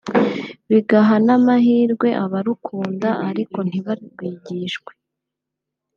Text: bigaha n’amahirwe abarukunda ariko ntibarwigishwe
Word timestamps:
bigaha 0.71 1.15
n’amahirwe 1.25 2.07
abarukunda 2.23 3.09
ariko 3.29 3.57
ntibarwigishwe 3.67 4.91